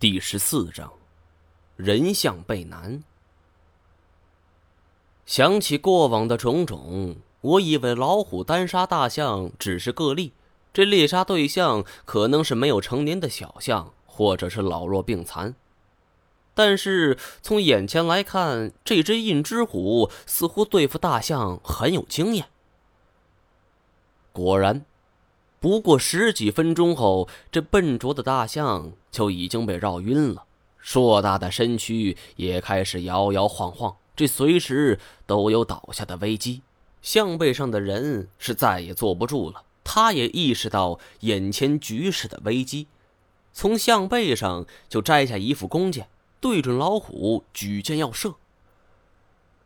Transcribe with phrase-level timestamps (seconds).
[0.00, 0.90] 第十四章，
[1.76, 3.04] 人像背难。
[5.26, 10.32] 想起过往的种种，我以为老虎单杀大象只是个例，
[10.72, 15.54] 这猎杀对象可能是没有成年的小象，或者是老弱病残。
[16.54, 22.46] 但是从眼前来看，这只印之虎似乎对付大象很有经验。
[24.32, 24.86] 果然。
[25.60, 30.44] 不过十几分钟后，这笨拙的大象就已经被绕晕了，
[30.78, 36.62] 硕大的身躯也开始摇摇晃晃，这随时都有倒下的危机。
[37.02, 42.86] 象背上的人是再也坐不住了，他也意识到眼前局势的危机，
[43.52, 46.08] 从象背上就摘下一副弓箭，
[46.40, 48.36] 对准老虎举箭要射。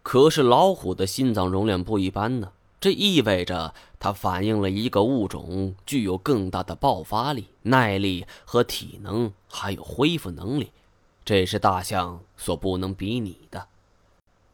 [0.03, 2.51] 可是老虎的心脏容量不一般呢。
[2.85, 10.71] 这意味着它反映了一个物种具有更大的爆发力、耐力和体能，还有恢复能力，
[11.25, 13.69] 这是大象所不能比拟的。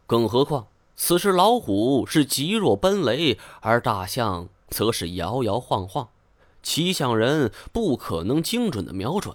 [0.06, 6.10] 更何况，此时老虎是极若奔雷，而大象则是摇摇晃晃，
[6.62, 9.34] 骑象人不可能精准的瞄准。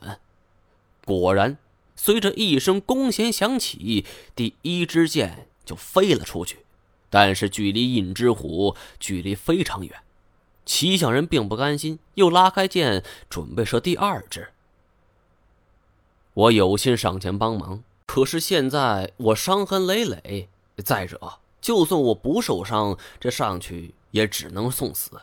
[1.04, 1.58] 果然，
[1.98, 6.60] 随着一声弓弦响起，第一支箭就飞了出去。
[7.16, 10.02] 但是距离印之虎距离非常远，
[10.66, 14.50] 骑象人并不甘心，又拉开箭准备射第二支。
[16.34, 20.50] 我有心上前帮忙，可是现在我伤痕累累，
[20.84, 25.22] 再者，就算我不受伤，这上去也只能送死。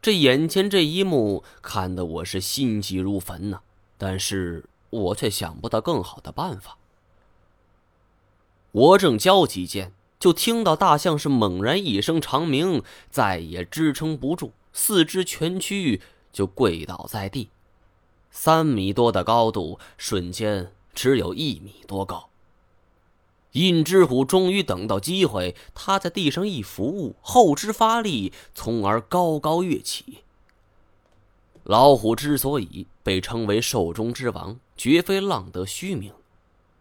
[0.00, 3.60] 这眼前这一幕看得我是心急如焚呐，
[3.98, 6.78] 但是我却想不到更好的办法。
[8.72, 9.92] 我正焦急间。
[10.18, 16.00] 就听到大象是猛然一声长鸣，再也支撑不住，四肢蜷曲
[16.32, 17.50] 就跪倒在地。
[18.30, 22.28] 三米多的高度，瞬间只有一米多高。
[23.52, 30.18] 印之虎终于等到机会，他在地上一伏，后肢发力，从而高高跃起。
[31.62, 36.12] 老虎之所以被称为兽中之王，绝非浪得虚名。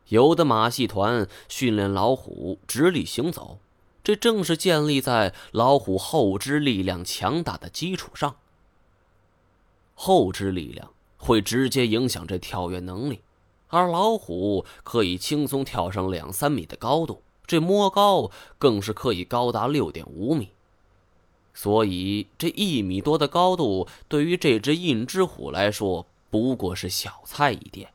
[0.09, 3.59] 有的马戏团训练老虎直立行走，
[4.03, 8.35] 这正是建立在老虎后肢力量强大的基础上。
[9.95, 13.21] 后肢力量会直接影响这跳跃能力，
[13.67, 20.49] 而老虎可以轻松跳上两三米的高度，这摸高更是可以高达六点五米。
[21.53, 27.93] 所以这一米多的高度对于这只印之虎来说不过是小菜一碟。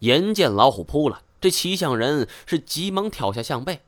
[0.00, 3.80] 眼见老虎扑了，这骑象人是急忙跳下象背，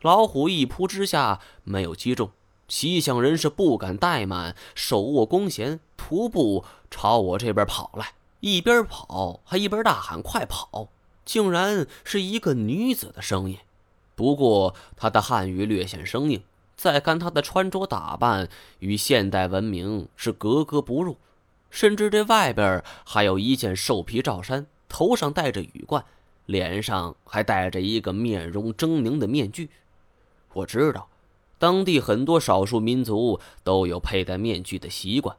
[0.00, 2.30] 老虎一扑之下没有击中，
[2.66, 10.88] 骑象人是不敢怠慢，手握弓弦，徒步朝我这边跑来，一边跑还一边大喊：“快跑！”
[11.24, 13.58] 竟然是一个女子的声音，
[14.16, 16.42] 不过她的汉语略显生硬，
[16.76, 18.48] 再看她的穿着打扮，
[18.80, 21.18] 与现代文明是格格不入，
[21.70, 24.66] 甚至这外边还有一件兽皮罩衫。
[24.90, 26.04] 头上戴着羽冠，
[26.44, 29.70] 脸上还戴着一个面容狰狞的面具。
[30.52, 31.08] 我知道，
[31.58, 35.36] 当地很多少数民族都有佩戴面具的习惯，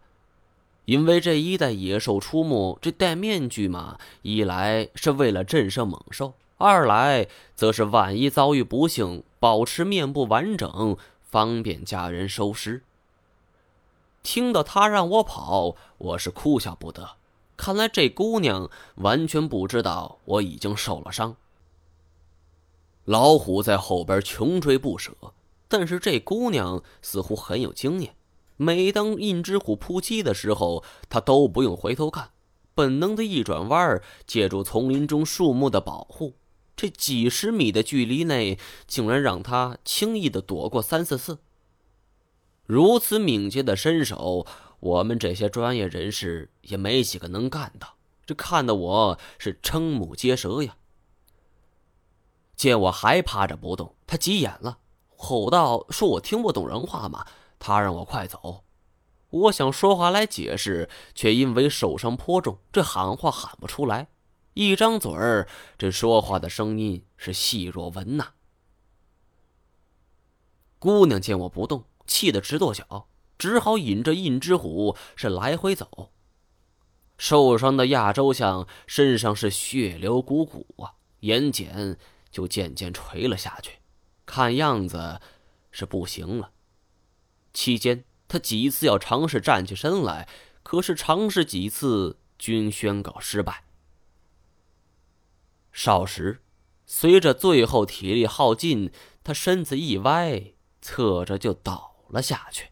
[0.85, 12.83] 因为这一带野兽出没，这戴面具嘛，一来是为了震慑猛兽，二来则是万一遭遇不幸，保持面部完整，方便家人收尸。
[14.23, 17.17] 听到他让我跑，我是哭笑不得。
[17.61, 21.35] 看来这姑娘完全不知道我已经受了伤。
[23.05, 25.11] 老虎在后边穷追不舍，
[25.67, 28.15] 但是这姑娘似乎很有经验。
[28.57, 32.31] 每当印之虎扑击的时候，她都不用回头看，
[32.73, 36.33] 本能的一转弯，借助丛林中树木的保护，
[36.75, 38.57] 这几十米的距离内，
[38.87, 41.37] 竟然让她轻易的躲过三四次。
[42.65, 44.47] 如此敏捷的身手。
[44.81, 47.87] 我们这些专业人士也没几个能干的，
[48.25, 50.75] 这看得我是瞠目结舌呀。
[52.55, 54.79] 见我还趴着不动，他急眼了，
[55.15, 57.25] 吼道：“说我听不懂人话吗？”
[57.59, 58.63] 他让我快走。
[59.29, 64.07] 我想说话来解释，却因为受伤颇重，这喊话喊不出来。
[64.55, 68.33] 一张嘴儿，这说话的声音是细若蚊呐。
[70.79, 73.07] 姑娘见我不动，气得直跺脚。
[73.41, 76.11] 只好引着印之虎是来回走。
[77.17, 81.97] 受伤的亚洲象身上是血流汩汩啊，眼睑
[82.29, 83.79] 就渐渐垂了下去，
[84.27, 85.19] 看样子
[85.71, 86.51] 是不行了。
[87.51, 90.29] 期间，他几次要尝试站起身来，
[90.61, 93.63] 可是尝试几次均宣告失败。
[95.71, 96.43] 少时，
[96.85, 98.91] 随着最后体力耗尽，
[99.23, 102.70] 他身子一歪，侧着就倒了下去，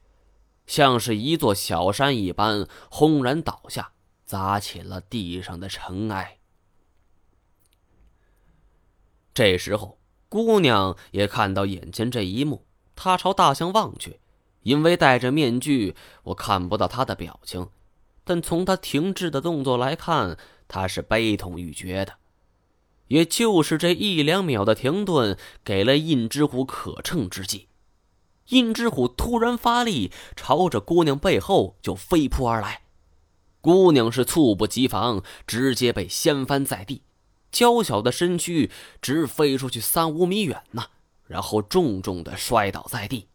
[0.70, 3.92] 像是一座小山一般轰然倒下，
[4.24, 6.38] 砸起了地上的尘埃。
[9.34, 9.98] 这时候，
[10.30, 14.20] 姑娘也看到眼前这一幕，她朝大象望去，
[14.62, 17.68] 因为戴着面具，我看不到她的表情，
[18.24, 20.38] 但从她停滞的动作来看，
[20.68, 22.14] 她是悲痛欲绝的。
[23.08, 27.70] 也就是这一两秒的停顿，给了印之虎可乘之机。
[28.50, 32.84] 印之虎突然发力，朝着姑娘背后就飞扑而来。
[33.62, 37.02] 姑娘是猝不及防，直接被掀翻在地，
[37.52, 38.70] 娇小的身躯
[39.02, 40.86] 直飞出去三五米远呢，
[41.26, 43.28] 然后重重的摔倒在地。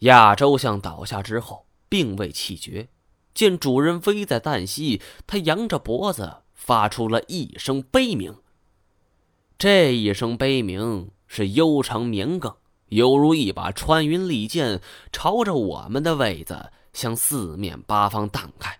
[0.00, 2.88] 亚洲象倒下之后，并未气绝，
[3.34, 6.42] 见主人危在旦夕，他扬着脖子。
[6.56, 8.38] 发出了一声悲鸣。
[9.56, 12.56] 这一声悲鸣是悠长绵亘，
[12.88, 14.80] 犹如一把穿云利剑，
[15.12, 18.78] 朝着我们的位子向四面八方荡开。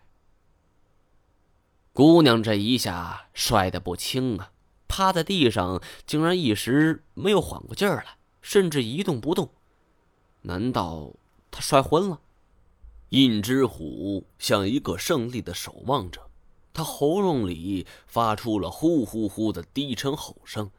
[1.93, 4.51] 姑娘这一下摔得不轻啊，
[4.87, 9.51] 趴在地上，竟然一时没有缓过劲儿来，甚至一动不动。
[10.43, 11.13] 难道
[11.51, 12.21] 她摔昏了？
[13.11, 16.23] 印之虎像一个胜利的守望者。
[16.73, 20.71] 他喉咙里发出了呼呼呼的低沉吼声。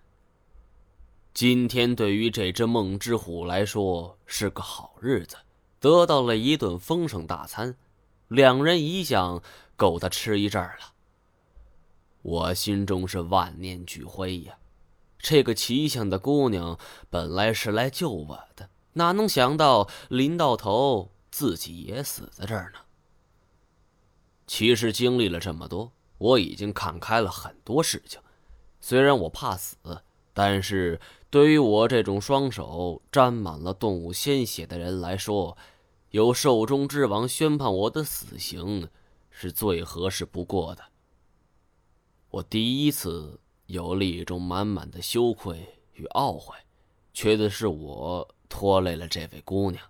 [1.37, 5.37] 今天对于这只梦之虎来说是个好日子，
[5.79, 7.77] 得到了一顿丰盛大餐，
[8.27, 9.43] 两人一向
[9.75, 10.93] 够他吃一阵儿了。
[12.23, 14.57] 我心中是万念俱灰呀！
[15.19, 16.79] 这个奇相的姑娘
[17.11, 22.79] 本来是来救我的，哪能想到临到头自己也死在这儿呢？
[24.47, 28.19] 其实经历了这么多，我已经看开了很多事情。
[28.81, 29.77] 虽然我怕死，
[30.33, 30.99] 但是
[31.29, 35.57] 对于我这种双手沾满了动物鲜血的人来说，
[36.11, 38.89] 由兽中之王宣判我的死刑
[39.29, 40.83] 是最合适不过的。
[42.29, 46.55] 我第一次有了一种满满的羞愧与懊悔，
[47.13, 49.83] 觉得是我拖累了这位姑娘。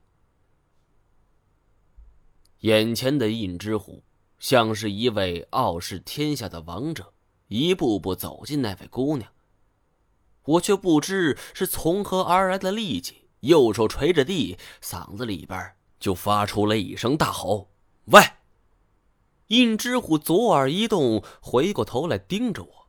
[2.61, 4.03] 眼前的印之虎。
[4.39, 7.11] 像是一位傲视天下的王者，
[7.47, 9.31] 一步步走近那位姑娘。
[10.47, 17.69] 我却不知是从何而来的力气，右手捶着地，嗓子里边就发出了一声大吼
[18.11, 18.21] ：“喂！”
[19.47, 22.87] 印之虎左耳一动，回过头来盯着我。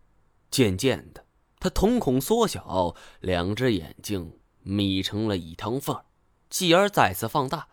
[0.51, 1.25] 渐渐的，
[1.61, 6.03] 他瞳孔缩小，两只眼睛眯成了一条缝，
[6.51, 7.69] 继而再次放大。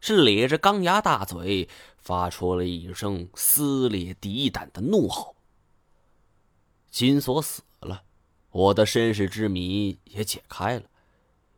[0.00, 5.36] 是咧着钢牙大嘴，发出了一声撕裂敌胆的怒吼。
[6.90, 7.62] 金锁死，
[8.50, 10.82] 我的身世之谜也解开了。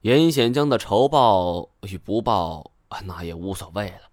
[0.02, 2.72] 严显江的仇报与不报，
[3.04, 4.10] 那也无所谓了。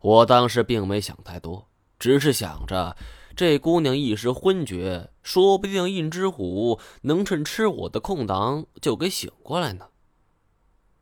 [0.00, 1.66] 我当时并没想太多，
[1.98, 2.96] 只是想着
[3.34, 9.88] 这姑娘一时昏厥，说不定印之虎能趁吃我的空档就给醒过来呢。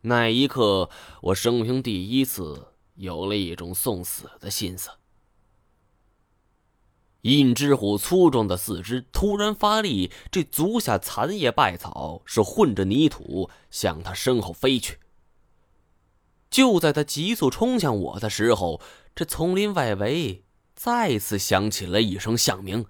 [0.03, 0.89] 那一刻，
[1.21, 4.91] 我生平第一次有了一种送死的心思。
[7.25, 14.99] 印之虎粗壮的四肢突然发力，这足下残叶败草是混着泥土向他身后飞去。
[16.51, 18.79] 就在他急速冲向我的时候，
[19.15, 22.85] 这丛林外围再次响起了一声响鸣。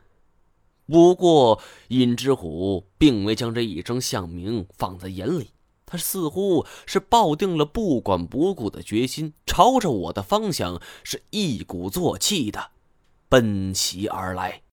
[0.87, 5.51] 不过，印之虎并未将这一声响鸣放在眼里。
[5.87, 12.73] 他似乎是抱定了不管不顾的决心，朝着我的方向是一鼓作气的
[13.35, 14.61] 奔袭而来。